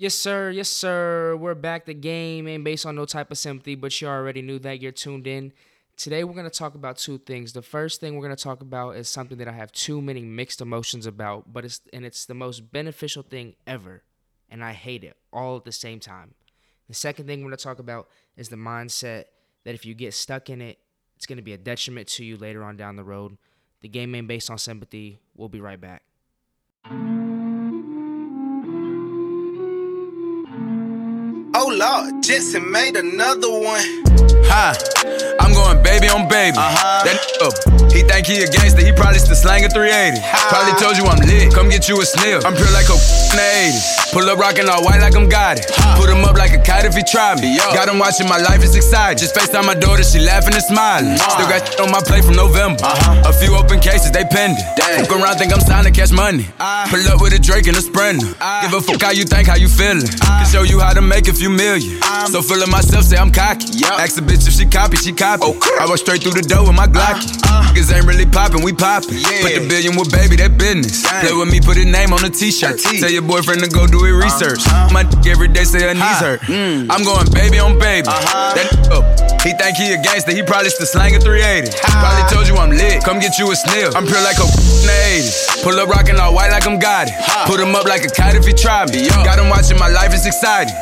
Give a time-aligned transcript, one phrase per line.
[0.00, 0.50] Yes, sir.
[0.50, 1.34] Yes, sir.
[1.34, 1.84] We're back.
[1.84, 4.80] The game ain't based on no type of sympathy, but you already knew that.
[4.80, 5.52] You're tuned in.
[5.96, 7.52] Today, we're going to talk about two things.
[7.52, 10.20] The first thing we're going to talk about is something that I have too many
[10.22, 14.04] mixed emotions about, but it's and it's the most beneficial thing ever,
[14.48, 16.34] and I hate it all at the same time.
[16.86, 19.24] The second thing we're going to talk about is the mindset
[19.64, 20.78] that if you get stuck in it,
[21.16, 23.36] it's going to be a detriment to you later on down the road.
[23.80, 25.18] The game ain't based on sympathy.
[25.34, 26.04] We'll be right back.
[31.78, 34.07] Lord, Jetson made another one.
[34.50, 34.74] Hi,
[35.40, 36.56] I'm going baby on baby.
[36.58, 37.04] Uh-huh.
[37.04, 37.54] That up.
[37.92, 40.20] He think he a gangster, he probably still slanging 380.
[40.52, 42.44] Probably told you I'm lit, come get you a sniff.
[42.44, 42.96] I'm pure like a
[43.32, 44.12] in the 80s.
[44.12, 45.68] Pull up rockin' all white like I'm got it.
[45.96, 47.56] Put him up like a kite if he try me.
[47.56, 47.64] Yo.
[47.74, 49.18] Got him watching my life is exciting.
[49.18, 51.16] Just FaceTime my daughter, she laughing and smiling.
[51.16, 52.80] Still got shit on my plate from November.
[52.84, 53.28] Uh-huh.
[53.28, 54.64] A few open cases, they pending.
[54.78, 56.46] Fuck around, think I'm signed to cash money.
[56.88, 58.26] Pull up with a Drake and a Sprinter.
[58.62, 60.06] Give a fuck how you think, how you feeling.
[60.08, 62.00] Can show you how to make a few million.
[62.32, 63.66] so feeling myself, say I'm cocky.
[63.80, 64.00] Yup.
[64.08, 65.44] Ask a bitch if she copy, she copy.
[65.44, 65.76] Okay.
[65.76, 67.28] I walk straight through the door with my Glocky.
[67.44, 67.68] Uh, uh.
[67.76, 69.20] Niggas ain't really poppin', we poppin'.
[69.20, 69.44] Yeah.
[69.44, 71.04] Put the billion with baby, that business.
[71.04, 71.28] Dang.
[71.28, 72.80] Play with me, put his name on the t-shirt.
[72.80, 73.04] A T.
[73.04, 74.64] Tell your boyfriend to go do his research.
[74.64, 74.88] Uh-huh.
[74.96, 76.40] My dick every day say her knees hurt.
[76.48, 76.88] Mm.
[76.88, 78.08] I'm going baby on baby.
[78.08, 78.56] Uh-huh.
[78.56, 79.04] That up.
[79.44, 81.68] He think he a gangster, he probably still slanging 380.
[81.76, 83.92] Probably told you I'm lit, come get you a sniff.
[83.92, 85.62] I'm pure like a in the 80s.
[85.68, 87.14] Pull up rockin' all white like I'm got it.
[87.14, 87.44] Ha.
[87.44, 89.04] Put him up like a kite if he try me.
[89.04, 89.12] Yo.
[89.20, 90.72] Got him watching my life is exciting.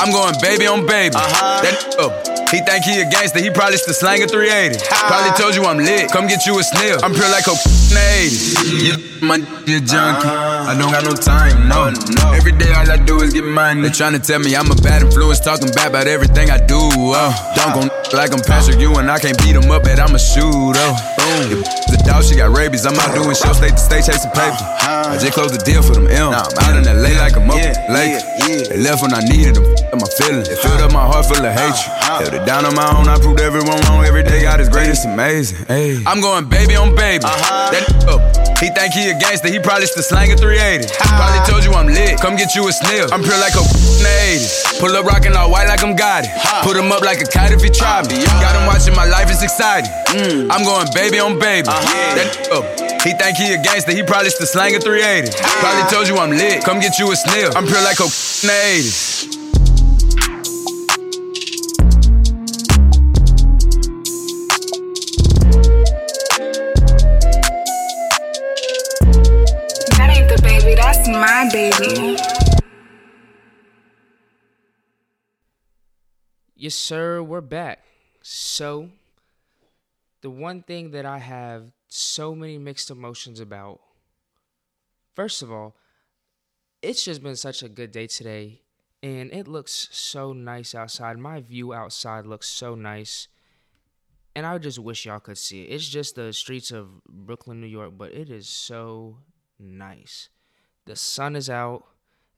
[0.00, 1.20] I'm going baby on baby.
[1.20, 1.60] Uh-huh.
[1.60, 2.41] That up.
[2.52, 4.84] He think he a gangster, he probably still slanging 380.
[5.08, 7.02] Probably told you I'm lit, come get you a sniff.
[7.02, 8.60] I'm pure like a in the 80s.
[8.84, 10.28] Yeah, my a junkie.
[10.28, 10.68] Ah.
[10.68, 12.32] I don't got no time, no, no.
[12.36, 13.80] Every day all I do is get money.
[13.80, 16.76] They tryna tell me I'm a bad influence, talking bad about everything I do.
[16.76, 17.80] Oh, don't go
[18.12, 20.76] like I'm Patrick Ewing, I can't beat him up, but I'm a shooter.
[20.76, 21.21] Oh.
[21.22, 21.62] Boom.
[21.62, 22.84] The dog, she got rabies.
[22.86, 24.58] I'm out doing shows, state to state chasing paper.
[24.82, 26.32] I just closed the deal for them M.
[26.34, 27.60] I'm out in LA like a mother.
[27.60, 28.18] Yeah, Lake.
[28.18, 28.62] yeah, yeah.
[28.72, 29.66] They left when I needed them.
[29.94, 30.48] my feelings.
[30.48, 31.92] It filled up my heart full of hatred.
[32.02, 33.06] Held it down on my own.
[33.06, 34.04] I proved everyone wrong.
[34.04, 34.88] Every day God is great.
[34.88, 35.66] It's amazing.
[35.66, 36.02] Hey.
[36.06, 37.24] I'm going baby on baby.
[37.24, 37.70] Uh-huh.
[37.70, 38.20] That up.
[38.62, 39.50] He think he a gangster.
[39.50, 40.86] He probably still slanging 380.
[40.94, 42.18] Probably told you I'm lit.
[42.22, 43.10] Come get you a sniff.
[43.10, 44.78] I'm pure like a in the 80s.
[44.78, 46.30] Pull up rockin' all white like I'm got it.
[46.62, 48.22] Put him up like a kite if he try me.
[48.38, 49.90] Got him watching my life is exciting.
[50.50, 51.68] I'm going baby on baby.
[51.68, 52.14] Uh-huh.
[52.16, 52.64] That up.
[53.02, 53.92] He think he a gangster.
[53.92, 55.36] He probably still slanging 380.
[55.60, 56.64] Probably told you I'm lit.
[56.64, 57.56] Come get you a sniff.
[57.56, 59.28] I'm pure like a in the 80s.
[69.96, 72.16] That ain't the baby, that's my baby.
[76.54, 77.80] Yes, sir, we're back.
[78.22, 78.90] So,
[80.22, 83.80] the one thing that I have so many mixed emotions about,
[85.14, 85.76] first of all,
[86.80, 88.62] it's just been such a good day today,
[89.02, 91.18] and it looks so nice outside.
[91.18, 93.28] My view outside looks so nice,
[94.34, 95.74] and I just wish y'all could see it.
[95.74, 99.18] It's just the streets of Brooklyn, New York, but it is so
[99.58, 100.28] nice.
[100.86, 101.84] The sun is out.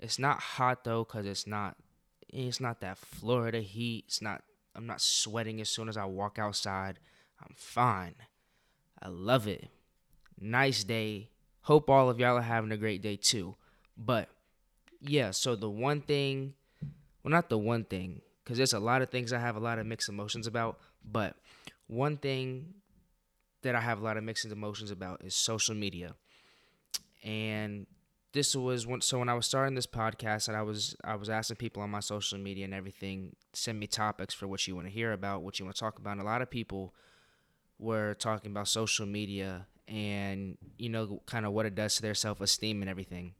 [0.00, 1.76] It's not hot though, cause it's not
[2.28, 4.04] it's not that Florida heat.
[4.08, 4.42] It's not
[4.74, 6.98] I'm not sweating as soon as I walk outside.
[7.40, 8.14] I'm fine.
[9.02, 9.68] I love it.
[10.40, 11.30] Nice day.
[11.62, 13.56] Hope all of y'all are having a great day too.
[13.96, 14.28] But
[15.00, 16.54] yeah, so the one thing,
[17.22, 19.78] well not the one thing cuz there's a lot of things I have a lot
[19.78, 21.36] of mixed emotions about, but
[21.86, 22.74] one thing
[23.62, 26.14] that I have a lot of mixed emotions about is social media.
[27.22, 27.86] And
[28.32, 31.30] this was when so when I was starting this podcast and I was I was
[31.30, 34.88] asking people on my social media and everything send me topics for what you want
[34.88, 36.12] to hear about, what you want to talk about.
[36.12, 36.94] And a lot of people
[37.84, 42.14] were talking about social media and you know kind of what it does to their
[42.14, 43.34] self-esteem and everything.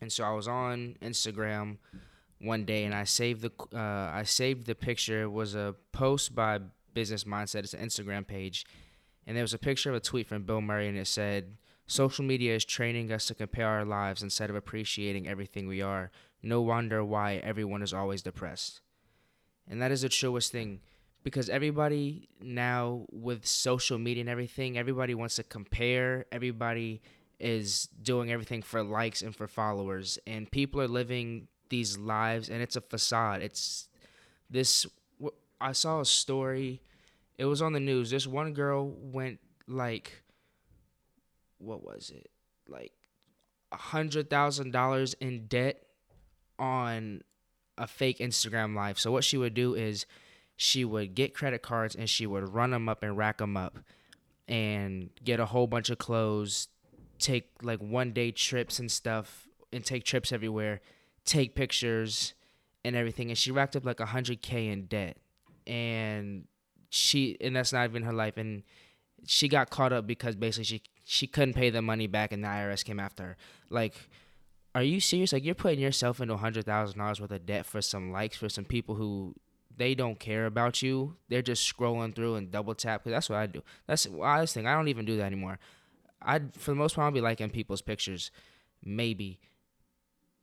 [0.00, 1.78] And so I was on Instagram
[2.40, 5.22] one day and I saved the uh, I saved the picture.
[5.22, 6.60] It was a post by
[6.94, 7.64] Business Mindset.
[7.64, 8.64] It's an Instagram page,
[9.26, 12.24] and there was a picture of a tweet from Bill Murray, and it said, "Social
[12.24, 16.10] media is training us to compare our lives instead of appreciating everything we are.
[16.42, 18.80] No wonder why everyone is always depressed."
[19.68, 20.80] And that is the truest thing
[21.24, 26.26] because everybody now with social media and everything, everybody wants to compare.
[26.32, 27.00] Everybody
[27.38, 32.62] is doing everything for likes and for followers, and people are living these lives, and
[32.62, 33.42] it's a facade.
[33.42, 33.88] It's
[34.50, 34.86] this.
[35.60, 36.82] I saw a story.
[37.38, 38.10] It was on the news.
[38.10, 40.22] This one girl went like,
[41.58, 42.30] what was it?
[42.68, 42.92] Like
[43.72, 45.82] a hundred thousand dollars in debt
[46.58, 47.22] on
[47.78, 48.98] a fake Instagram live.
[48.98, 50.06] So what she would do is
[50.62, 53.80] she would get credit cards and she would run them up and rack them up
[54.46, 56.68] and get a whole bunch of clothes,
[57.18, 60.80] take like one day trips and stuff and take trips everywhere,
[61.24, 62.34] take pictures
[62.84, 63.28] and everything.
[63.28, 65.16] And she racked up like 100k in debt.
[65.66, 66.46] And
[66.90, 68.36] she and that's not even her life.
[68.36, 68.62] And
[69.26, 72.48] she got caught up because basically she she couldn't pay the money back and the
[72.48, 73.36] IRS came after her.
[73.68, 73.96] Like
[74.76, 75.32] are you serious?
[75.32, 78.94] Like you're putting yourself into $100,000 worth of debt for some likes for some people
[78.94, 79.34] who
[79.82, 83.38] they don't care about you they're just scrolling through and double tap because that's what
[83.38, 85.58] I do that's why I thing I don't even do that anymore
[86.22, 88.30] I for the most part I'll be liking people's pictures
[88.84, 89.40] maybe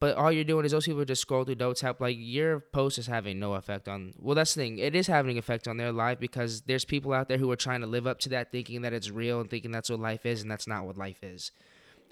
[0.00, 2.00] but all you're doing is those people just scroll through double tap.
[2.00, 4.14] Like your post is having no effect on.
[4.18, 4.78] Well, that's the thing.
[4.78, 7.56] It is having an effect on their life because there's people out there who are
[7.56, 10.24] trying to live up to that, thinking that it's real and thinking that's what life
[10.24, 11.52] is, and that's not what life is.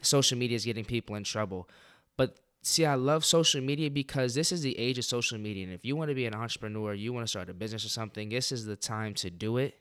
[0.03, 1.67] Social media is getting people in trouble.
[2.19, 2.37] But
[2.70, 5.85] see, I love social media because this is the age of social media, and if
[5.85, 8.53] you want to be an entrepreneur, you want to start a business or something, this
[8.53, 9.75] is the time to do it.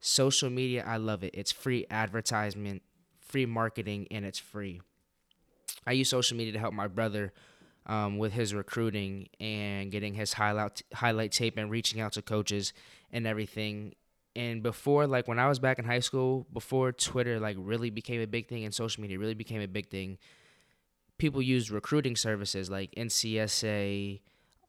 [0.00, 1.30] Social media, I love it.
[1.34, 2.82] It's free advertisement,
[3.20, 4.80] free marketing, and it's free.
[5.86, 7.32] I use social media to help my brother
[7.86, 12.72] um, with his recruiting and getting his highlight highlight tape and reaching out to coaches
[13.12, 13.94] and everything.
[14.34, 18.20] And before, like when I was back in high school, before Twitter like really became
[18.20, 20.18] a big thing and social media really became a big thing,
[21.18, 24.20] people used recruiting services like NCSA.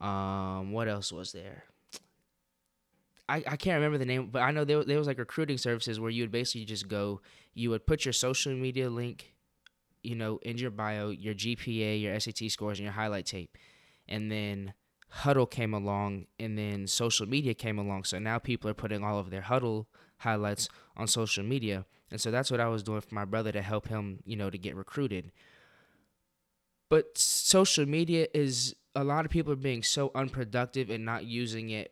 [0.01, 1.63] Um, what else was there?
[3.29, 5.99] I, I can't remember the name, but I know there, there was like recruiting services
[5.99, 7.21] where you would basically just go,
[7.53, 9.33] you would put your social media link
[10.03, 13.57] you know, in your bio, your GPA, your SAT scores, and your highlight tape.
[14.07, 14.73] And then
[15.09, 18.03] Huddle came along, and then social media came along.
[18.03, 19.87] So now people are putting all of their Huddle
[20.17, 20.67] highlights
[20.97, 21.85] on social media.
[22.11, 24.49] And so that's what I was doing for my brother to help him, you know,
[24.49, 25.31] to get recruited.
[26.93, 31.71] But social media is a lot of people are being so unproductive and not using
[31.71, 31.91] it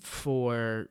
[0.00, 0.88] for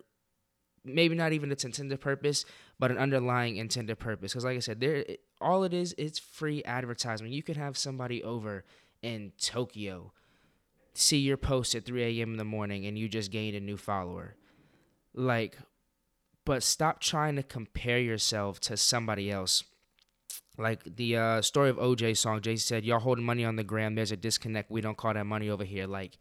[0.85, 2.45] maybe not even its intended purpose,
[2.79, 4.31] but an underlying intended purpose.
[4.31, 5.03] Because like I said, there
[5.41, 7.33] all it is, it's free advertisement.
[7.33, 8.63] You could have somebody over
[9.01, 10.13] in Tokyo
[10.93, 12.31] see your post at 3 a.m.
[12.31, 14.37] in the morning and you just gained a new follower.
[15.13, 15.57] Like,
[16.45, 19.65] but stop trying to compare yourself to somebody else.
[20.57, 23.95] Like the uh, story of OJ song, Jay said, Y'all holding money on the gram,
[23.95, 24.71] there's a disconnect.
[24.71, 25.87] We don't call that money over here.
[25.87, 26.17] Like,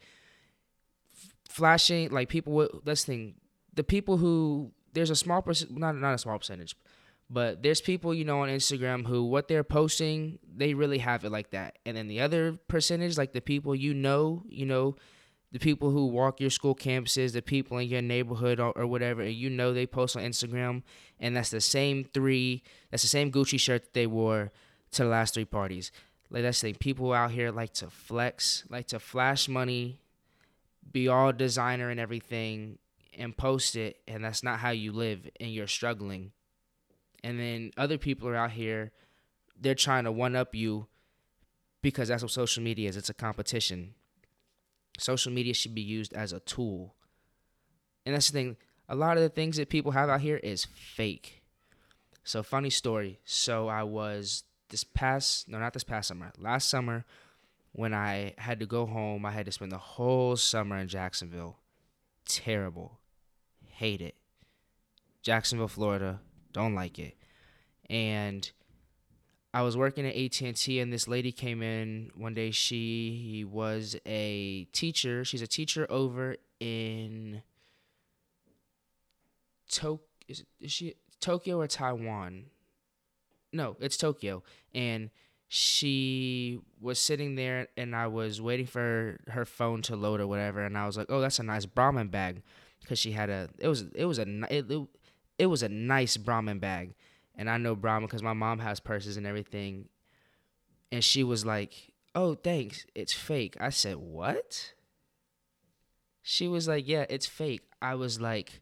[1.12, 3.34] f- flashing, like people, this thing,
[3.72, 6.76] the people who, there's a small percent, not, not a small percentage,
[7.30, 11.30] but there's people, you know, on Instagram who what they're posting, they really have it
[11.30, 11.78] like that.
[11.86, 14.96] And then the other percentage, like the people you know, you know,
[15.54, 19.22] the people who walk your school campuses, the people in your neighborhood or, or whatever,
[19.22, 20.82] and you know they post on Instagram,
[21.18, 24.52] and that's the same three, that's the same Gucci shirt that they wore
[24.90, 25.92] to the last three parties.
[26.28, 26.74] Like that's the thing.
[26.74, 29.98] People out here like to flex, like to flash money,
[30.92, 32.78] be all designer and everything,
[33.16, 36.32] and post it, and that's not how you live, and you're struggling
[37.24, 38.92] and then other people are out here
[39.60, 40.86] they're trying to one up you
[41.80, 43.94] because that's what social media is it's a competition
[44.98, 46.94] social media should be used as a tool.
[48.06, 48.56] And that's the thing
[48.88, 51.42] a lot of the things that people have out here is fake.
[52.22, 53.20] So funny story.
[53.24, 57.04] So i was this past no not this past summer last summer
[57.72, 61.58] when i had to go home i had to spend the whole summer in jacksonville.
[62.26, 62.98] Terrible.
[63.66, 64.16] Hate it.
[65.22, 66.20] Jacksonville florida.
[66.52, 67.16] Don't like it.
[67.90, 68.50] And
[69.54, 72.50] I was working at AT&T and this lady came in one day.
[72.50, 75.24] She he was a teacher.
[75.24, 77.40] She's a teacher over in
[79.70, 82.46] Tok is, is she Tokyo or Taiwan?
[83.52, 84.42] No, it's Tokyo.
[84.74, 85.10] And
[85.46, 90.64] she was sitting there and I was waiting for her phone to load or whatever
[90.64, 92.42] and I was like, "Oh, that's a nice Brahmin bag."
[92.80, 94.88] Because she had a, it was, it was a, it, it
[95.38, 96.94] it was a nice Brahmin bag.
[97.36, 99.88] And I know Brahmin because my mom has purses and everything.
[100.92, 102.86] And she was like, Oh, thanks.
[102.94, 103.56] It's fake.
[103.60, 104.74] I said, What?
[106.22, 107.62] She was like, Yeah, it's fake.
[107.82, 108.60] I was like,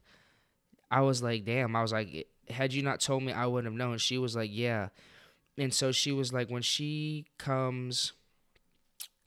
[0.89, 1.75] I was like, Damn.
[1.75, 3.97] I was like, Had you not told me, I wouldn't have known.
[3.99, 4.89] She was like, Yeah.
[5.57, 8.13] And so she was like, When she comes,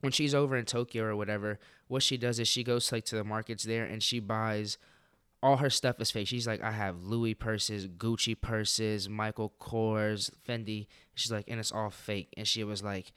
[0.01, 3.17] when she's over in Tokyo or whatever, what she does is she goes like to
[3.17, 4.77] the markets there and she buys
[5.47, 6.27] all her stuff is fake.
[6.27, 10.89] She's like, I have Louis purses, Gucci purses, Michael Kors, Fendi.
[11.15, 12.35] She's like, and it's all fake.
[12.37, 13.13] And she was like,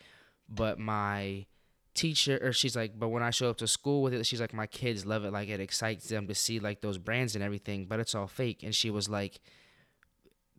[0.47, 1.47] but my
[1.95, 4.53] teacher, or she's like, but when I show up to school with it, she's like,
[4.53, 5.33] my kids love it.
[5.33, 8.61] Like it excites them to see like those brands and everything, but it's all fake.
[8.61, 9.39] And she was like,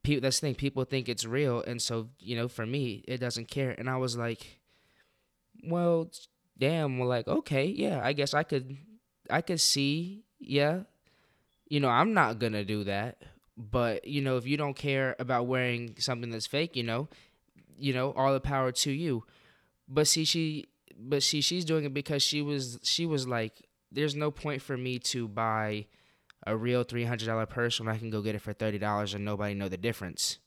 [0.02, 0.56] people, that's the thing.
[0.56, 3.76] People think it's real, and so you know, for me, it doesn't care.
[3.78, 4.60] And I was like,
[5.62, 6.10] well,
[6.58, 6.98] damn.
[6.98, 8.76] Well, like, okay, yeah, I guess I could,
[9.30, 10.80] I could see, yeah
[11.70, 13.22] you know, I'm not gonna do that.
[13.56, 17.08] But you know, if you don't care about wearing something that's fake, you know,
[17.78, 19.24] you know, all the power to you.
[19.88, 20.66] But see, she
[20.98, 24.76] but see, she's doing it because she was she was like, there's no point for
[24.76, 25.86] me to buy
[26.46, 29.14] a real three hundred dollar purse when I can go get it for thirty dollars
[29.14, 30.38] and nobody know the difference.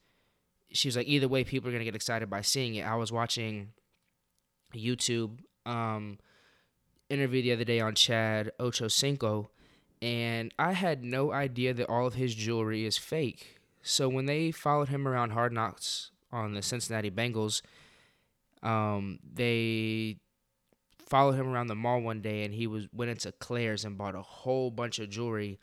[0.71, 2.85] She was like, either way, people are gonna get excited by seeing it.
[2.85, 3.69] I was watching
[4.75, 6.17] YouTube um,
[7.09, 9.47] interview the other day on Chad Ochocinco,
[10.03, 13.61] and I had no idea that all of his jewelry is fake.
[13.81, 17.61] So when they followed him around Hard Knocks on the Cincinnati Bengals,
[18.61, 20.17] um, they
[21.07, 24.13] followed him around the mall one day, and he was went into Claire's and bought
[24.13, 25.57] a whole bunch of jewelry,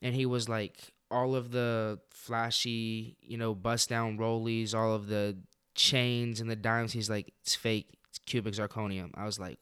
[0.00, 5.08] and he was like all of the flashy, you know, bust down rollies, all of
[5.08, 5.36] the
[5.74, 6.92] chains and the diamonds.
[6.92, 7.88] He's like, it's fake.
[8.08, 9.10] It's cubic zirconium.
[9.14, 9.58] I was like,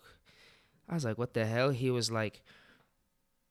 [0.86, 1.70] I was like, what the hell?
[1.70, 2.42] He was like,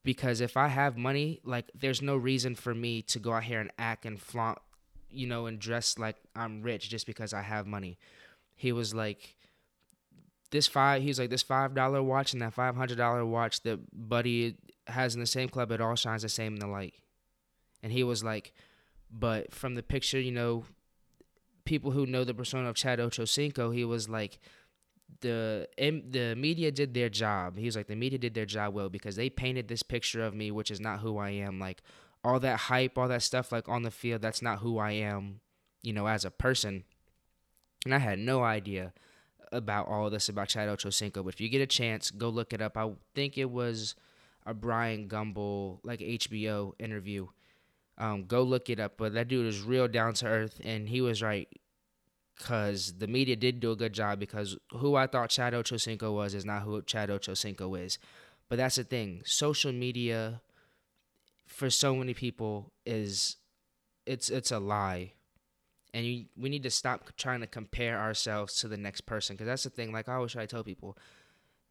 [0.03, 3.59] because if I have money, like, there's no reason for me to go out here
[3.59, 4.57] and act and flaunt,
[5.09, 7.97] you know, and dress like I'm rich just because I have money.
[8.55, 9.35] He was like,
[10.51, 11.01] this five.
[11.01, 14.55] He was like, this five dollar watch and that five hundred dollar watch that Buddy
[14.87, 15.71] has in the same club.
[15.71, 16.93] It all shines the same in the light.
[17.83, 18.53] And he was like,
[19.11, 20.65] but from the picture, you know,
[21.65, 24.39] people who know the persona of Chad Ochocinco, he was like,
[25.19, 27.57] the the media did their job.
[27.57, 30.33] He was like, the media did their job well because they painted this picture of
[30.33, 31.59] me, which is not who I am.
[31.59, 31.81] Like
[32.23, 35.41] all that hype, all that stuff, like on the field, that's not who I am,
[35.81, 36.83] you know, as a person.
[37.85, 38.93] And I had no idea
[39.51, 41.23] about all this about Chad Ochocinco.
[41.23, 42.77] But if you get a chance, go look it up.
[42.77, 43.95] I think it was
[44.45, 47.27] a Bryant Gumbel like HBO interview
[48.01, 48.93] um, go look it up.
[48.97, 51.47] But that dude is real down to earth, and he was right.
[52.41, 54.19] Cause the media did do a good job.
[54.19, 57.99] Because who I thought Chad Ochocinco was is not who Chad Ochocinco is.
[58.49, 59.21] But that's the thing.
[59.25, 60.41] Social media,
[61.47, 63.37] for so many people, is
[64.05, 65.13] it's it's a lie,
[65.93, 69.37] and you, we need to stop trying to compare ourselves to the next person.
[69.37, 69.93] Cause that's the thing.
[69.93, 70.97] Like I always try to tell people,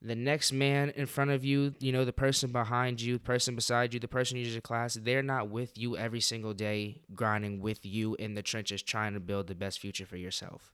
[0.02, 3.54] the next man in front of you, you know, the person behind you, the person
[3.54, 7.60] beside you, the person in your class, they're not with you every single day, grinding
[7.60, 10.72] with you in the trenches, trying to build the best future for yourself.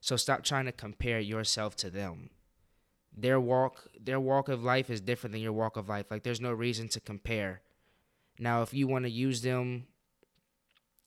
[0.00, 2.30] So stop trying to compare yourself to them.
[3.16, 6.06] Their walk, their walk of life is different than your walk of life.
[6.10, 7.60] Like there's no reason to compare.
[8.40, 9.86] Now, if you want to use them,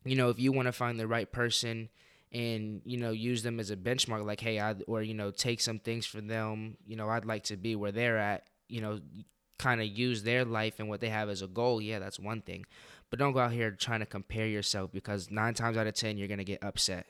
[0.05, 1.89] you know, if you want to find the right person
[2.35, 5.61] and you know use them as a benchmark like hey i or you know take
[5.61, 8.99] some things from them you know i'd like to be where they're at you know
[9.57, 11.81] kind of use their life and what they have as a goal.
[11.81, 12.65] Yeah that's one thing.
[13.09, 16.17] But don't go out here trying to compare yourself because nine times out of ten
[16.17, 17.07] you're to get upset.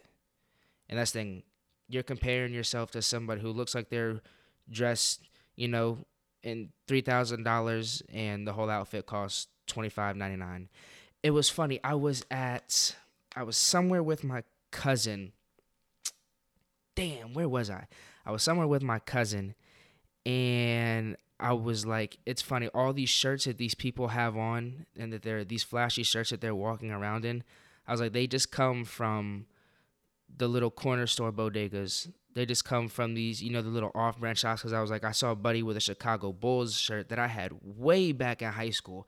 [0.89, 1.43] And that's the thing
[1.87, 4.21] you're comparing yourself to somebody who looks like they're
[4.69, 5.21] dressed
[5.55, 5.99] you know
[6.43, 10.67] in $3000 and the whole outfit costs $25.99
[11.21, 12.95] it was funny i was at
[13.35, 14.43] i was somewhere with my
[14.75, 15.31] cousin.
[16.95, 17.87] Damn, where was I?
[18.25, 19.55] I was somewhere with my cousin
[20.25, 25.13] and I was like, it's funny, all these shirts that these people have on and
[25.13, 27.43] that they're these flashy shirts that they're walking around in.
[27.87, 29.45] I was like, they just come from
[30.35, 32.11] the little corner store bodegas.
[32.33, 34.61] They just come from these, you know, the little off brand shops.
[34.61, 37.27] Cause I was like, I saw a buddy with a Chicago Bulls shirt that I
[37.27, 39.07] had way back in high school.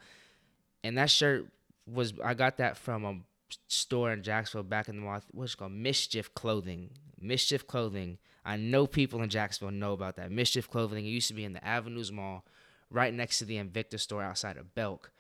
[0.83, 1.47] And that shirt
[1.86, 3.19] was, I got that from a
[3.68, 5.25] store in Jacksonville back in the month.
[5.32, 6.92] What's called Mischief Clothing.
[7.20, 8.18] Mischief Clothing.
[8.46, 10.32] I know people in Jacksonville know about that.
[10.32, 11.06] Mischief Clothing.
[11.06, 12.46] It used to be in the Avenues Mall,
[12.89, 15.12] right next to the Invicta store outside of Belk.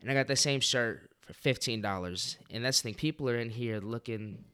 [0.00, 2.38] And I got the same shirt for fifteen dollars.
[2.50, 2.94] And that's the thing.
[2.94, 4.44] People are in here looking.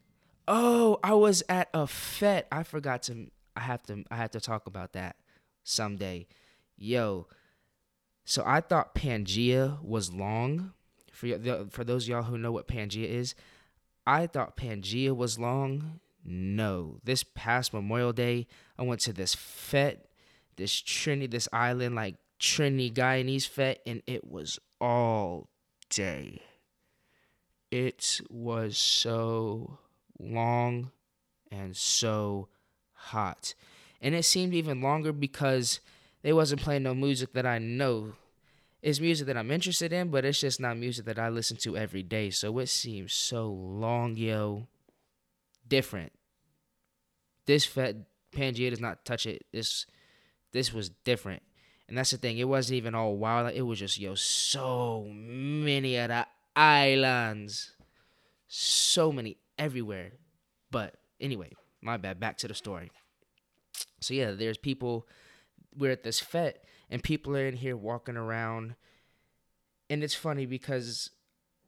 [0.49, 2.47] Oh, I was at a fete.
[2.50, 3.30] I forgot to.
[3.54, 4.04] I have to.
[4.11, 5.16] I have to talk about that
[5.62, 6.26] someday.
[6.76, 7.28] Yo.
[8.25, 10.73] So I thought Pangea was long
[11.16, 13.35] for y- for those y'all who know what Pangea is,
[14.06, 16.00] I thought Pangea was long.
[16.25, 18.46] No, this past Memorial Day,
[18.78, 20.00] I went to this fete,
[20.56, 25.49] this Trinity, this island like Trinity Guyanese fete, and it was all
[25.88, 26.40] day.
[27.70, 29.78] It was so
[30.18, 30.90] long
[31.50, 32.49] and so
[32.92, 33.54] hot.
[34.00, 35.80] And it seemed even longer because
[36.23, 38.12] they wasn't playing no music that I know
[38.86, 41.76] it's music that I'm interested in, but it's just not music that I listen to
[41.76, 42.30] every day.
[42.30, 44.68] So it seems so long, yo.
[45.66, 46.12] Different.
[47.46, 47.96] This fat
[48.30, 49.44] Pangea does not touch it.
[49.52, 49.86] This
[50.52, 51.42] this was different.
[51.88, 52.38] And that's the thing.
[52.38, 53.52] It wasn't even all wild.
[53.52, 56.24] It was just, yo, so many of the
[56.54, 57.72] islands.
[58.46, 60.12] So many everywhere.
[60.70, 61.50] But anyway,
[61.82, 62.20] my bad.
[62.20, 62.92] Back to the story.
[64.00, 65.08] So yeah, there's people.
[65.76, 66.58] We're at this fete
[66.90, 68.74] and people are in here walking around
[69.88, 71.10] and it's funny because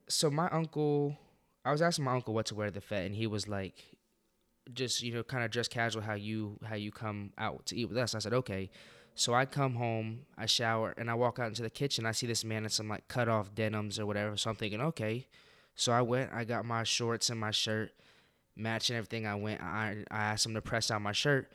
[0.09, 1.17] so my uncle
[1.65, 3.85] I was asking my uncle what to wear to the fete and he was like
[4.73, 7.87] just you know kind of dress casual how you how you come out to eat
[7.87, 8.15] with us.
[8.15, 8.71] I said okay.
[9.15, 12.07] So I come home, I shower, and I walk out into the kitchen.
[12.07, 14.37] I see this man in some like cut off denims or whatever.
[14.37, 15.27] So I'm thinking okay.
[15.75, 17.91] So I went, I got my shorts and my shirt,
[18.57, 19.27] matching everything.
[19.27, 21.51] I went, I I asked him to press out my shirt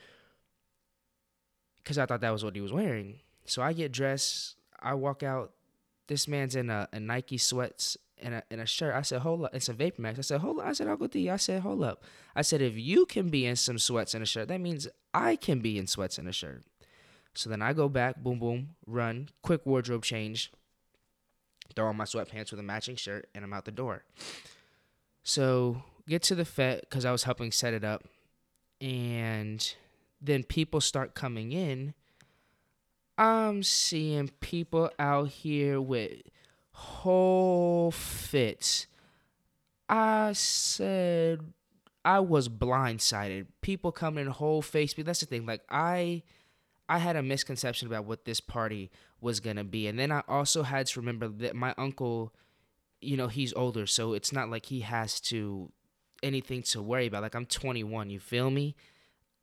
[1.78, 3.20] because I thought that was what he was wearing.
[3.46, 5.52] So I get dressed, I walk out.
[6.08, 8.94] This man's in a, a Nike sweats and a, and a shirt.
[8.94, 9.56] I said, hold up.
[9.56, 10.20] It's a Vapor Max.
[10.20, 10.66] I said, hold up.
[10.66, 11.30] I said, "I'll go Uncle.
[11.30, 12.04] I said, hold up.
[12.36, 15.36] I said, if you can be in some sweats and a shirt, that means I
[15.36, 16.64] can be in sweats and a shirt.
[17.36, 20.52] So then I go back, boom, boom, run, quick wardrobe change,
[21.76, 24.04] throw on my sweatpants with a matching shirt, and I'm out the door.
[25.24, 28.04] So get to the Fete because I was helping set it up.
[28.82, 29.74] And
[30.22, 31.94] then people start coming in.
[33.18, 36.22] I'm seeing people out here with
[36.72, 38.88] whole fits.
[39.88, 41.42] I said
[42.04, 43.48] I was blindsided.
[43.62, 44.94] People coming in whole face.
[44.94, 45.46] But that's the thing.
[45.46, 46.24] Like I,
[46.90, 48.92] I had a misconception about what this party
[49.22, 52.34] was gonna be, and then I also had to remember that my uncle,
[53.00, 55.72] you know, he's older, so it's not like he has to
[56.22, 57.22] anything to worry about.
[57.22, 58.10] Like I'm 21.
[58.10, 58.76] You feel me?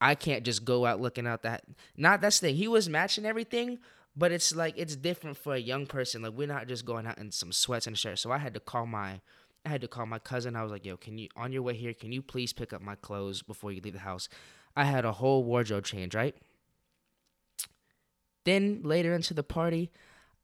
[0.01, 1.65] I can't just go out looking out that.
[1.97, 2.57] Not that's the thing.
[2.57, 3.79] He was matching everything,
[4.17, 6.23] but it's like it's different for a young person.
[6.23, 8.19] Like we're not just going out in some sweats and a shirt.
[8.19, 9.21] So I had to call my
[9.65, 10.57] I had to call my cousin.
[10.57, 11.93] I was like, "Yo, can you on your way here?
[11.93, 14.29] Can you please pick up my clothes before you leave the house?"
[14.77, 16.35] I had a whole wardrobe change, right?
[18.45, 19.91] Then later into the party,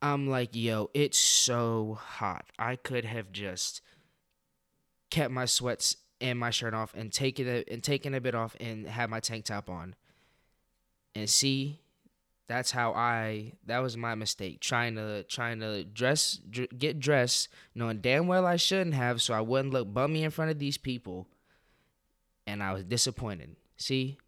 [0.03, 2.45] I'm like, "Yo, it's so hot.
[2.59, 3.81] I could have just
[5.11, 8.57] kept my sweats and my shirt off and taking it and taking a bit off
[8.61, 9.95] and had my tank top on.
[11.15, 11.81] And see,
[12.49, 17.49] that's how I that was my mistake trying to trying to dress dr- get dressed
[17.75, 20.79] knowing damn well I shouldn't have so I wouldn't look bummy in front of these
[20.79, 21.27] people.
[22.47, 23.57] And I was disappointed.
[23.77, 24.19] See?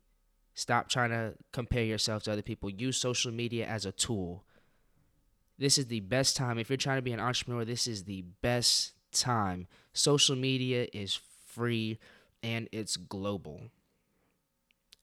[0.55, 2.69] Stop trying to compare yourself to other people.
[2.69, 4.43] Use social media as a tool.
[5.57, 8.23] This is the best time if you're trying to be an entrepreneur, this is the
[8.43, 9.69] best time.
[9.93, 11.15] Social media is
[11.59, 11.99] free,
[12.41, 13.63] and it's global.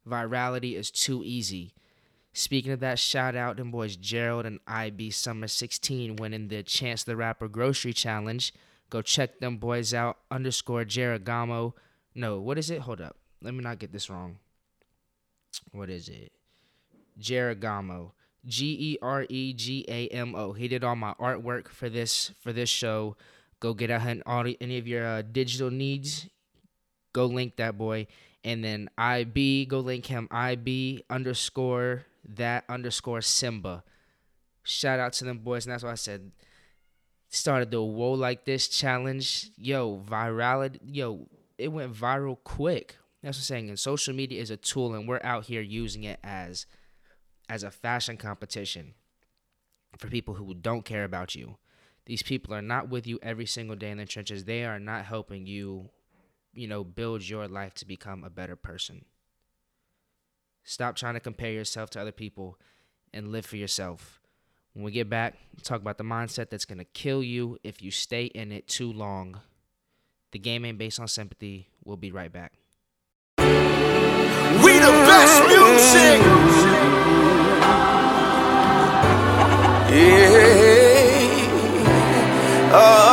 [0.08, 1.74] Virality is too easy.
[2.32, 7.04] Speaking of that, shout out them boys Gerald and IB Summer 16 winning the Chance
[7.04, 8.54] the Rapper Grocery Challenge.
[8.90, 10.18] Go check them boys out.
[10.32, 11.74] Underscore Geregamo.
[12.14, 12.82] No, what is it?
[12.82, 13.18] Hold up.
[13.42, 14.40] Let me not get this wrong.
[15.72, 16.32] What is it?
[17.20, 18.12] Geregamo.
[18.46, 20.54] G E R E G A M O.
[20.54, 23.18] He did all my artwork for this for this show.
[23.60, 26.28] Go get out all any of your uh, digital needs
[27.16, 28.08] go link that boy.
[28.44, 30.28] And then IB, go link him.
[30.30, 33.84] IB underscore that underscore Simba.
[34.64, 35.66] Shout out to them boys.
[35.66, 36.32] And that's why I said
[37.30, 39.50] started the Whoa Like This challenge.
[39.58, 40.80] Yo, virality.
[40.86, 42.98] Yo, it went viral quick.
[43.24, 43.70] That's what I'm saying.
[43.70, 46.68] And social media is a tool, and we're out here using it as
[47.48, 48.94] as a fashion competition
[49.98, 51.58] for people who don't care about you.
[52.06, 54.44] These people are not with you every single day in the trenches.
[54.44, 55.90] They are not helping you
[56.56, 59.06] you know, build your life to become a better person.
[60.64, 62.58] Stop trying to compare yourself to other people
[63.14, 64.20] and live for yourself.
[64.74, 67.92] When we get back, talk about the mindset that's going to kill you if you
[67.92, 69.40] stay in it too long.
[70.32, 71.70] The game ain't based on sympathy.
[71.84, 72.54] We'll be right back.
[73.38, 73.44] We
[74.80, 76.22] the best music.
[79.92, 80.56] Yeah.
[82.74, 83.05] Uh,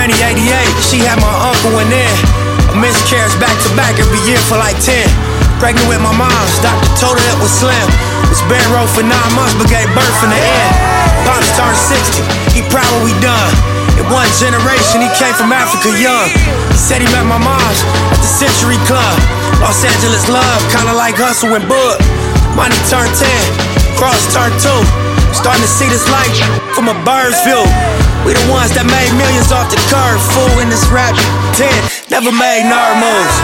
[0.00, 0.48] granny 88,
[0.80, 2.16] she had my uncle in there.
[2.72, 4.96] A miscarriage back to back every year for like 10.
[5.60, 7.88] Pregnant with my mom's, doctor told her it was slim.
[8.32, 8.40] Was
[8.72, 10.72] row for nine months, but gave birth in the end.
[11.28, 12.24] Pops turned 60,
[12.56, 13.52] he proud what we done.
[14.00, 16.32] In one generation, he came from Africa young.
[16.72, 19.16] He said he met my mom's at the Century Club.
[19.60, 22.00] Los Angeles love, kinda like Hustle and Bud.
[22.56, 24.72] Money turned 10, Cross turned 2.
[25.36, 26.32] Starting to see this light
[26.72, 27.99] from a bird's view.
[28.24, 31.16] We the ones that made millions off the curve, fool in this rap.
[31.56, 31.66] 10,
[32.12, 33.36] never made nerd moves.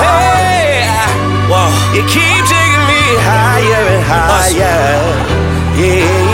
[0.00, 0.88] Hey,
[1.52, 1.68] Whoa.
[1.92, 5.04] you keep taking me higher and higher.
[5.76, 6.24] Yeah.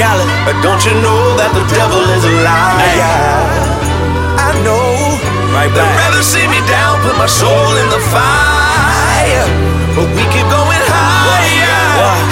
[0.00, 0.28] Khaled.
[0.48, 3.12] But don't you know that the devil is a liar?
[4.40, 4.80] I know.
[5.52, 5.76] Right back.
[5.76, 9.46] They'd rather see me down, put my soul in the fire.
[9.92, 11.28] But we keep going higher,
[12.00, 12.16] Why?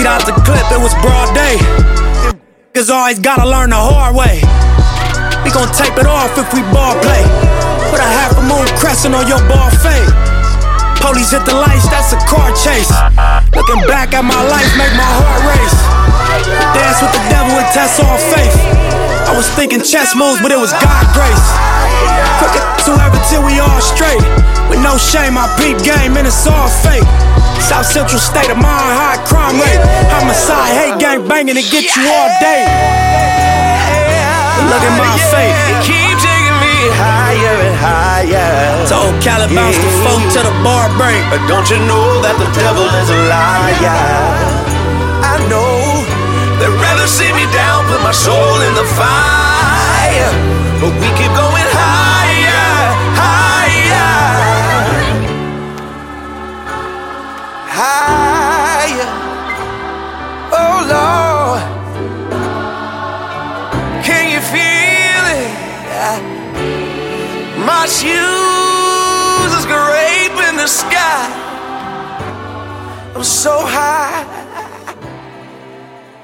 [0.00, 1.60] $50 a clip, it was broad day.
[2.72, 4.40] Cause always gotta learn the hard way.
[5.44, 7.20] We gon' tape it off if we ball play.
[7.92, 10.08] Put a half a moon crescent on your ball fade.
[11.04, 12.88] Police hit the lights, that's a car chase.
[13.52, 15.78] Looking back at my life, make my heart race.
[16.72, 18.56] Dance with the devil and test all faith.
[19.28, 21.46] I was thinking chess moves, but it was God grace.
[22.40, 24.24] Crooked to ever till we all straight.
[24.72, 27.04] With no shame, I peep game and it's all fake.
[27.60, 29.80] South Central state of mind, high crime rate.
[30.10, 32.64] Homicide, hate gang banging to get you all day.
[34.66, 35.54] Look at my face.
[35.86, 38.86] Keep taking me higher and higher.
[38.86, 41.20] Told Cali bounce the phone to the bar break.
[41.30, 44.60] But don't you know that the devil is a liar?
[45.22, 46.04] I know
[46.58, 50.32] they'd rather see me down, put my soul in the fire.
[50.80, 51.69] But we keep going
[67.98, 71.26] shoes is scraping the sky.
[73.14, 74.40] I'm so high.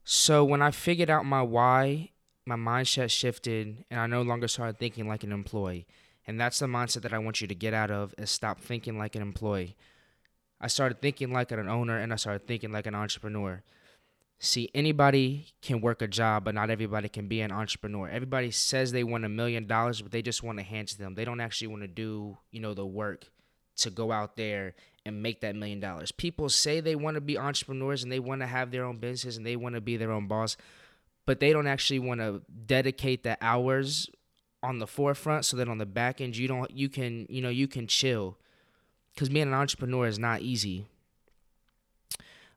[0.05, 2.11] So when I figured out my why,
[2.47, 5.87] my mindset shifted, and I no longer started thinking like an employee.
[6.27, 8.99] And that's the mindset that I want you to get out of is stop thinking
[8.99, 9.77] like an employee.
[10.63, 13.63] I started thinking like an owner, and I started thinking like an entrepreneur.
[14.39, 18.09] See, anybody can work a job, but not everybody can be an entrepreneur.
[18.09, 21.15] Everybody says they want a million dollars, but they just want to hand to them.
[21.15, 23.27] They don't actually want to do, you know, the work
[23.77, 26.13] to go out there and make that million dollars.
[26.13, 29.37] People say they want to be entrepreneurs and they want to have their own business
[29.37, 30.57] and they want to be their own boss,
[31.27, 34.09] but they don't actually want to dedicate the hours
[34.63, 37.49] on the forefront so that on the back end you don't you can, you know,
[37.49, 38.39] you can chill.
[39.17, 40.87] Cuz being an entrepreneur is not easy.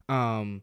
[0.08, 0.62] Um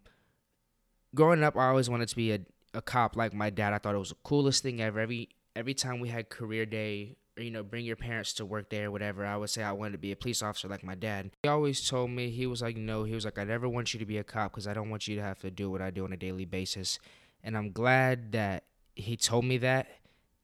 [1.15, 2.41] growing up I always wanted to be a,
[2.75, 3.73] a cop like my dad.
[3.73, 5.01] I thought it was the coolest thing ever.
[5.01, 8.69] Every every time we had career day or, you know, bring your parents to work
[8.69, 10.95] day or whatever, I would say I wanted to be a police officer like my
[10.95, 11.31] dad.
[11.43, 14.01] He always told me, he was like, no, he was like, I never want you
[14.01, 15.91] to be a cop because I don't want you to have to do what I
[15.91, 16.99] do on a daily basis.
[17.43, 19.89] And I'm glad that he told me that.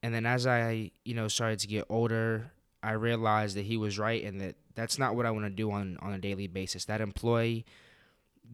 [0.03, 3.99] And then as I, you know, started to get older, I realized that he was
[3.99, 6.85] right and that that's not what I want to do on, on a daily basis.
[6.85, 7.67] That employee,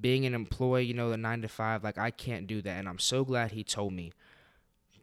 [0.01, 2.79] being an employee, you know, the nine to five, like I can't do that.
[2.79, 4.13] And I'm so glad he told me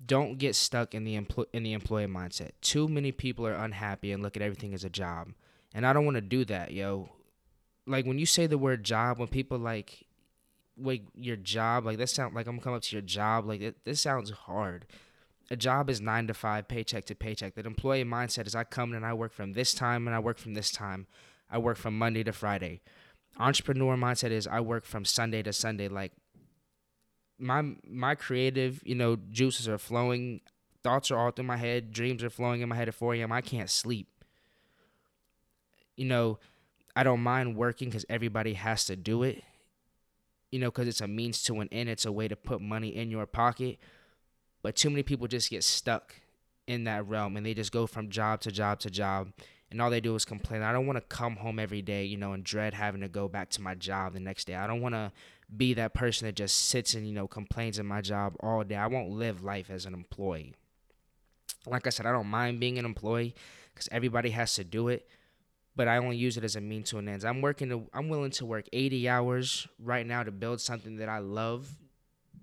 [0.06, 2.52] don't get stuck in the empl- in the employee mindset.
[2.62, 5.30] Too many people are unhappy and look at everything as a job,
[5.74, 7.10] and I don't want to do that, yo.
[7.86, 10.06] Like when you say the word job, when people like,
[10.78, 13.84] wait, your job, like that sound like I'm coming up to your job, like it,
[13.86, 14.86] this sounds hard.
[15.52, 17.56] A job is nine to five, paycheck to paycheck.
[17.56, 20.38] That employee mindset is I come and I work from this time and I work
[20.38, 21.08] from this time.
[21.50, 22.80] I work from Monday to Friday.
[23.38, 25.90] Entrepreneur mindset is I work from Sunday to Sunday.
[25.90, 26.14] Like
[27.38, 30.40] my my creative, you know, juices are flowing,
[30.86, 33.34] thoughts are all through my head, dreams are flowing in my head at 4 a.m.
[33.34, 34.08] I can't sleep.
[35.98, 36.40] You know,
[36.96, 39.44] I don't mind working because everybody has to do it.
[40.50, 41.90] You know, because it's a means to an end.
[41.90, 43.80] It's a way to put money in your pocket.
[44.62, 46.16] But too many people just get stuck
[46.68, 49.32] in that realm and they just go from job to job to job
[49.72, 50.62] and all they do is complain.
[50.62, 53.30] I don't want to come home every day, you know, and dread having to go
[53.30, 54.56] back to my job the next day.
[54.56, 55.14] I don't want to
[55.56, 58.76] be that person that just sits and, you know, complains in my job all day.
[58.76, 60.56] I won't live life as an employee.
[61.66, 63.34] Like I said, I don't mind being an employee
[63.74, 65.08] because everybody has to do it,
[65.76, 67.24] but I only use it as a mean to an end.
[67.24, 71.08] I'm working to, I'm willing to work 80 hours right now to build something that
[71.08, 71.70] I love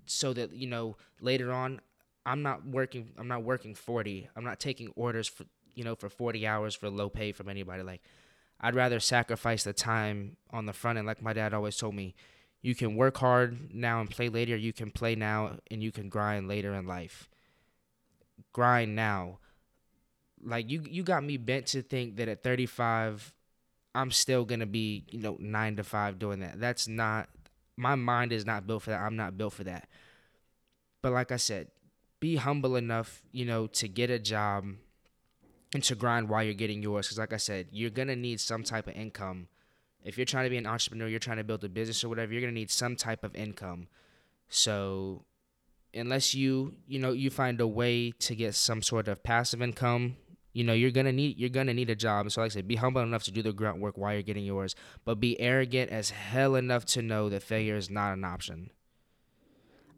[0.05, 1.79] so that, you know, later on
[2.25, 4.29] I'm not working I'm not working 40.
[4.35, 5.45] I'm not taking orders for
[5.79, 7.83] you know, for 40 hours for low pay from anybody.
[7.83, 8.01] Like,
[8.59, 11.07] I'd rather sacrifice the time on the front end.
[11.07, 12.15] Like my dad always told me,
[12.61, 14.57] you can work hard now and play later.
[14.57, 17.29] You can play now and you can grind later in life.
[18.51, 19.39] Grind now.
[20.43, 23.33] Like you, you got me bent to think that at 35,
[23.95, 26.59] I'm still gonna be, you know, nine to five doing that.
[26.59, 27.29] That's not.
[27.77, 28.99] My mind is not built for that.
[28.99, 29.87] I'm not built for that.
[31.01, 31.69] But like I said,
[32.19, 34.65] be humble enough, you know, to get a job
[35.73, 37.07] and to grind while you're getting yours.
[37.07, 39.47] Because, like I said, you're gonna need some type of income.
[40.03, 42.33] If you're trying to be an entrepreneur, you're trying to build a business or whatever,
[42.33, 43.87] you're gonna need some type of income.
[44.47, 45.25] So,
[45.93, 50.17] unless you, you know, you find a way to get some sort of passive income,
[50.53, 52.29] you know, you're gonna need you're gonna need a job.
[52.31, 54.45] So, like I said, be humble enough to do the grunt work while you're getting
[54.45, 58.71] yours, but be arrogant as hell enough to know that failure is not an option.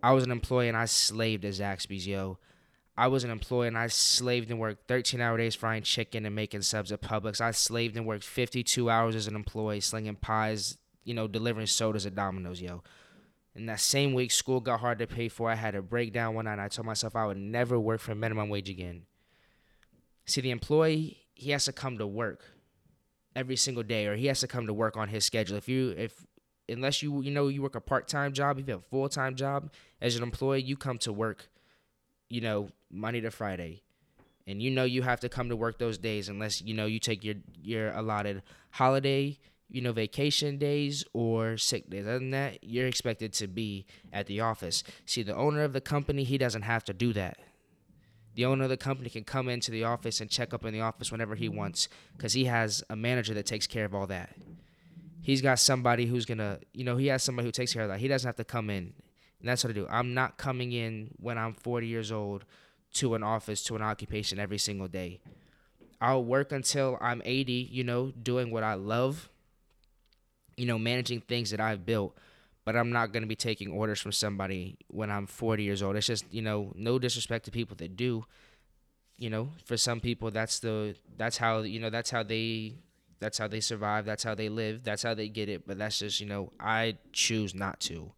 [0.04, 2.40] I was an employee and I slaved at Zaxby's, yo.
[2.98, 6.36] I was an employee and I slaved and worked 13 hour days frying chicken and
[6.36, 7.40] making subs at Publix.
[7.40, 12.06] I slaved and worked 52 hours as an employee, slinging pies, you know, delivering sodas
[12.06, 12.84] at Domino's, yo.
[13.56, 15.50] And that same week, school got hard to pay for.
[15.50, 16.54] I had a breakdown one night.
[16.54, 19.04] And I told myself I would never work for minimum wage again.
[20.26, 22.46] See, the employee, he has to come to work
[23.36, 25.58] every single day, or he has to come to work on his schedule.
[25.58, 26.26] If you, if
[26.71, 29.10] unless you, you know, you work a part time job, if you have a full
[29.10, 31.49] time job as an employee, you come to work,
[32.29, 33.84] you know, Monday to Friday,
[34.47, 36.99] and you know you have to come to work those days unless you know you
[36.99, 39.38] take your your allotted holiday
[39.71, 42.05] you know, vacation days or sick days.
[42.05, 44.84] Other than that, you're expected to be at the office.
[45.05, 47.38] See, the owner of the company, he doesn't have to do that.
[48.36, 50.81] The owner of the company can come into the office and check up in the
[50.81, 54.36] office whenever he wants because he has a manager that takes care of all that.
[55.21, 57.99] He's got somebody who's to, you know, he has somebody who takes care of that.
[57.99, 58.93] He doesn't have to come in.
[59.39, 59.88] And that's what I do.
[59.89, 62.45] I'm not coming in when I'm 40 years old
[62.93, 65.21] to an office, to an occupation every single day.
[65.99, 69.29] I'll work until I'm 80, you know, doing what I love
[70.62, 72.15] you know, managing things that I've built,
[72.65, 75.95] but I'm not going to be taking orders from somebody when I'm 40 years old.
[75.95, 78.25] It's just, you know, no disrespect to people that do.
[79.17, 82.73] You know, for some people that's the that's how, you know, that's how they
[83.21, 85.99] that's how they survive, that's how they live, that's how they get it, but that's
[85.99, 88.12] just, you know, I choose not to.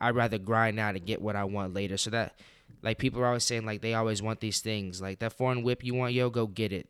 [0.00, 1.96] I'd rather grind now to get what I want later.
[1.96, 2.34] So that
[2.82, 5.00] like people are always saying like they always want these things.
[5.00, 6.88] Like that foreign whip you want, yo, go get it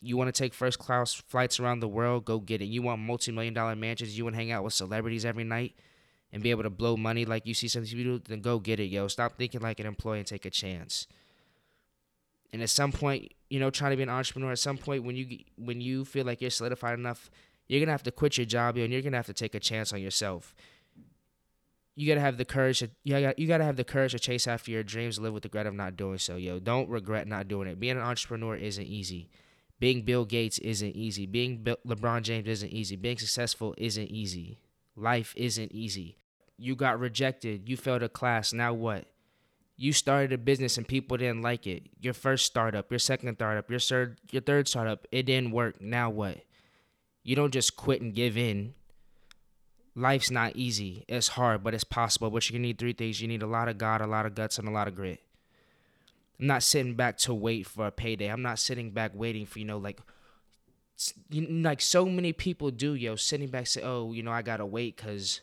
[0.00, 2.66] you want to take first class flights around the world, go get it.
[2.66, 5.74] You want multi million dollar mansions, you want to hang out with celebrities every night
[6.32, 8.78] and be able to blow money like you see some people, do, then go get
[8.78, 9.08] it, yo.
[9.08, 11.06] Stop thinking like an employee and take a chance.
[12.52, 15.16] And at some point, you know, trying to be an entrepreneur, at some point when
[15.16, 17.30] you when you feel like you're solidified enough,
[17.66, 19.60] you're gonna have to quit your job, yo, and you're gonna have to take a
[19.60, 20.54] chance on yourself.
[21.94, 22.78] You gotta have the courage.
[22.80, 25.42] To, you gotta, you gotta have the courage to chase after your dreams, live with
[25.42, 26.58] the regret of not doing so, yo.
[26.60, 27.80] Don't regret not doing it.
[27.80, 29.30] Being an entrepreneur isn't easy.
[29.80, 31.26] Being Bill Gates isn't easy.
[31.26, 32.96] Being LeBron James isn't easy.
[32.96, 34.58] Being successful isn't easy.
[34.96, 36.18] Life isn't easy.
[36.56, 37.68] You got rejected.
[37.68, 38.52] You failed a class.
[38.52, 39.06] Now what?
[39.80, 41.84] You started a business and people didn't like it.
[42.00, 45.80] Your first startup, your second startup, your third, your third startup, it didn't work.
[45.80, 46.38] Now what?
[47.22, 48.74] You don't just quit and give in.
[49.94, 51.04] Life's not easy.
[51.08, 52.28] It's hard, but it's possible.
[52.28, 53.22] But you need three things.
[53.22, 55.20] You need a lot of God, a lot of guts, and a lot of grit.
[56.40, 58.28] I'm not sitting back to wait for a payday.
[58.28, 60.00] I'm not sitting back waiting for you know like
[61.40, 64.96] like so many people do yo sitting back say oh you know I gotta wait
[64.96, 65.40] because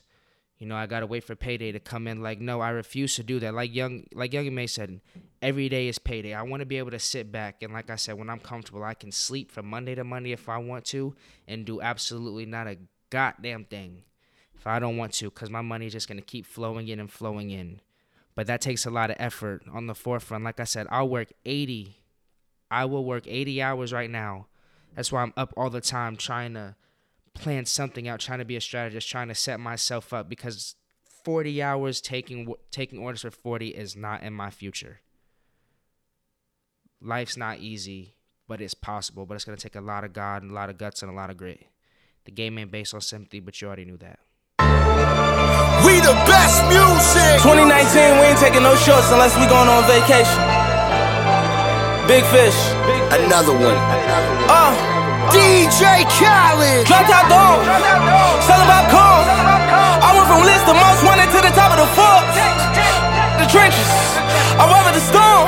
[0.58, 3.22] you know I gotta wait for payday to come in like no I refuse to
[3.22, 5.00] do that like young like young May said
[5.42, 7.96] every day is payday I want to be able to sit back and like I
[7.96, 11.14] said when I'm comfortable I can sleep from Monday to Monday if I want to
[11.46, 12.78] and do absolutely not a
[13.10, 14.02] goddamn thing
[14.54, 17.10] if I don't want to because my money is just gonna keep flowing in and
[17.10, 17.80] flowing in
[18.36, 20.44] but that takes a lot of effort on the forefront.
[20.44, 21.96] Like I said, I'll work 80.
[22.70, 24.46] I will work 80 hours right now.
[24.94, 26.76] That's why I'm up all the time trying to
[27.36, 30.74] plan something out, trying to be a strategist, trying to set myself up because
[31.24, 35.00] 40 hours taking taking orders for 40 is not in my future.
[37.00, 38.16] Life's not easy,
[38.48, 39.26] but it's possible.
[39.26, 41.14] But it's gonna take a lot of God and a lot of guts and a
[41.14, 41.66] lot of grit.
[42.24, 44.18] The game ain't based on sympathy, but you already knew that.
[45.84, 47.42] We the best music.
[47.42, 50.42] 2019, we ain't taking no shorts unless we going on vacation.
[52.08, 52.56] Big fish.
[53.10, 53.78] Another one.
[54.48, 54.95] Uh,
[55.32, 56.86] DJ Khaled.
[56.86, 57.58] Drop top dog.
[58.46, 59.24] Sell about corn.
[60.02, 62.36] I went from list the most wanted to the top of the Forbes.
[63.40, 63.90] The trenches.
[64.58, 65.46] I weather the storm.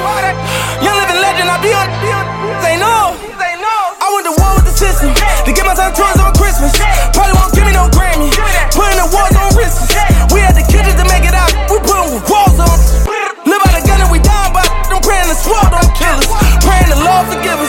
[0.83, 1.49] Young living legend.
[1.51, 1.89] I be on.
[2.63, 3.19] They know.
[3.99, 6.73] I went to war with the system to get my time tours on Christmas.
[7.13, 8.33] Probably won't give me no Grammy.
[8.73, 9.93] Putting the wars on wrists.
[10.33, 11.53] We had the kitchen to make it out.
[11.69, 12.77] We put them walls on.
[13.45, 16.29] Live by the gun and we down by them praying the sword don't kill us.
[16.65, 17.68] Praying the Lord forgive us.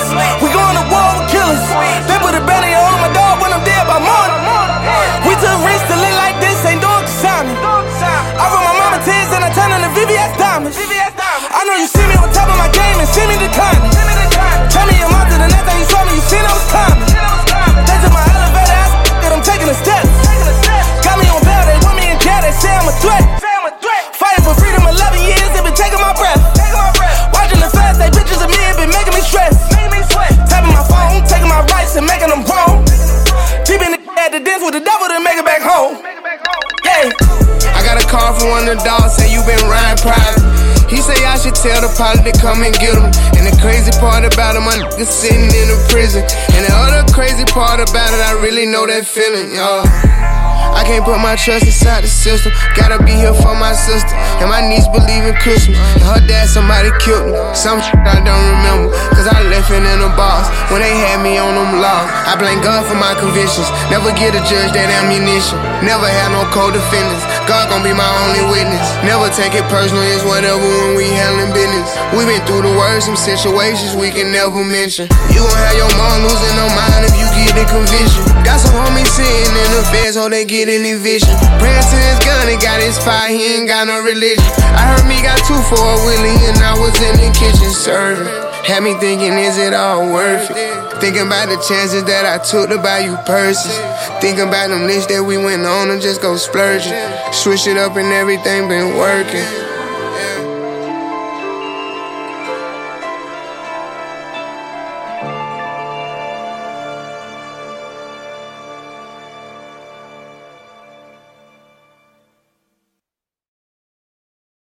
[41.99, 43.11] Pilot to come and get him.
[43.35, 46.23] And the crazy part about him, my nigga sitting in a prison.
[46.55, 50.38] And the other crazy part about it, I really know that feeling, y'all.
[50.79, 52.55] I can't put my trust inside the system.
[52.71, 54.15] Gotta be here for my sister.
[54.39, 55.75] And my niece believe in Christmas.
[55.75, 57.35] And her dad, somebody killed me.
[57.51, 58.95] Some shit I don't remember.
[59.11, 62.07] Cause I left it in the box when they had me on them laws.
[62.23, 63.67] I blame God for my convictions.
[63.91, 65.59] Never get a judge that ammunition.
[65.83, 67.27] Never had no co-defendants.
[67.43, 68.79] God gon' be my only witness.
[69.03, 71.91] Never take it personal, it's whatever when we handling business.
[72.15, 75.11] We been through the worst, some situations we can never mention.
[75.35, 78.23] You gon' have your mom losing her mind if you get the conviction.
[78.47, 81.33] Got some homies sitting in the feds, so they get any vision.
[81.57, 84.45] Praying to his gun, he got his fire, he ain't got no religion.
[84.77, 88.29] I heard me got two for a Willie, and I was in the kitchen serving.
[88.63, 91.01] Had me thinking, is it all worth it?
[91.01, 93.73] Thinking about the chances that I took to buy you purses.
[94.21, 96.93] Thinking about them lists that we went on and just go splurging.
[97.31, 99.68] Switch it up and everything been working.